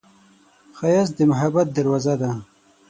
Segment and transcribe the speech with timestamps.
[0.77, 2.31] ښایست د محبت دروازه ده